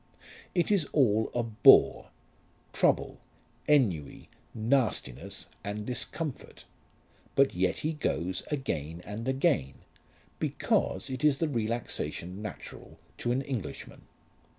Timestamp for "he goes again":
7.85-9.01